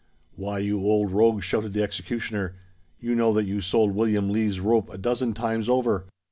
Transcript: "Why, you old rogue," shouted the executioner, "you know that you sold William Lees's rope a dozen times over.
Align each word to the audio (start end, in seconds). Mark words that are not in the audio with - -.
"Why, 0.33 0.57
you 0.57 0.79
old 0.79 1.11
rogue," 1.11 1.43
shouted 1.43 1.73
the 1.73 1.83
executioner, 1.83 2.55
"you 2.99 3.13
know 3.13 3.31
that 3.33 3.45
you 3.45 3.61
sold 3.61 3.93
William 3.93 4.31
Lees's 4.31 4.59
rope 4.59 4.89
a 4.91 4.97
dozen 4.97 5.35
times 5.35 5.69
over. 5.69 6.07